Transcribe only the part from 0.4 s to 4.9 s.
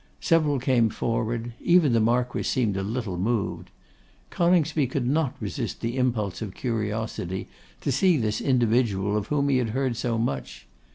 came forward: even the Marquess seemed a little moved. Coningsby